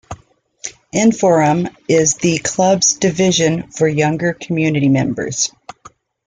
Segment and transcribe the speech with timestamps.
[0.95, 5.51] Inforum is the Club's division for younger community members.